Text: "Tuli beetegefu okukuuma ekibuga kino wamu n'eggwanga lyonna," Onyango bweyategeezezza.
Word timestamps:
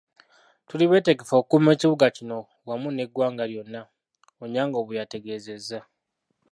"Tuli 0.67 0.85
beetegefu 0.91 1.33
okukuuma 1.35 1.69
ekibuga 1.75 2.07
kino 2.17 2.37
wamu 2.67 2.87
n'eggwanga 2.91 3.43
lyonna," 3.51 3.81
Onyango 4.43 4.79
bweyategeezezza. 4.85 5.79